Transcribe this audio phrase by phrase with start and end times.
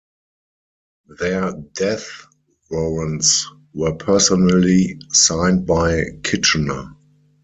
[1.19, 2.25] Their death
[2.71, 6.95] warrants were personally signed by Kitchener.